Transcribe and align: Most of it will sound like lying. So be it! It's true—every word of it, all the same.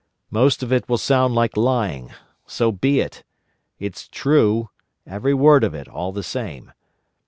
Most 0.31 0.63
of 0.63 0.73
it 0.73 0.89
will 0.89 0.97
sound 0.97 1.35
like 1.35 1.55
lying. 1.55 2.09
So 2.47 2.71
be 2.71 3.01
it! 3.01 3.23
It's 3.77 4.07
true—every 4.07 5.35
word 5.35 5.63
of 5.63 5.75
it, 5.75 5.87
all 5.87 6.11
the 6.11 6.23
same. 6.23 6.71